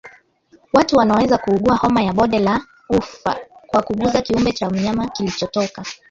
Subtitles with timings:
[0.73, 5.83] Watu wanaweza kuugua homa ya bonde la ufa kwa kugusa kiumbe cha mnyama kilichotoka